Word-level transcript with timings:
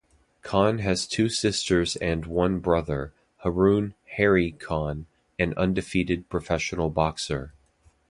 Khan 0.41 0.79
has 0.79 1.05
two 1.05 1.29
sisters 1.29 1.95
and 1.97 2.25
one 2.25 2.57
brother, 2.57 3.13
Haroon 3.43 3.93
"Harry" 4.15 4.51
Khan, 4.53 5.05
an 5.37 5.53
undefeated 5.55 6.27
professional 6.27 6.89
boxer. 6.89 7.53